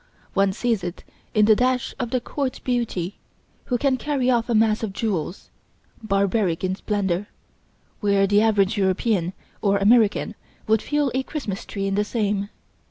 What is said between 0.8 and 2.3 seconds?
it in the dash of the